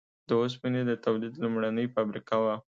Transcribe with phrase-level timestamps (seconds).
[0.27, 2.55] د اوسپنې د تولید لومړنۍ فابریکه وه.